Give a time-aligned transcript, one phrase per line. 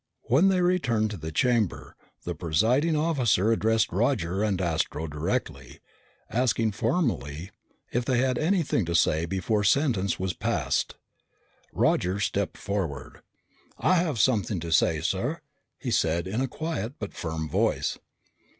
[0.23, 5.79] When they returned to the chamber, the presiding officer addressed Roger and Astro directly,
[6.27, 7.51] asking formally
[7.91, 10.95] whether they had anything to say before sentence was passed.
[11.71, 13.21] Roger stepped forward.
[13.77, 15.41] "I have something to say, sir,"
[15.77, 17.99] he said in a quiet but firm voice.